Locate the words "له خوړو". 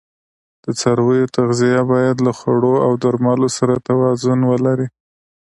2.25-2.73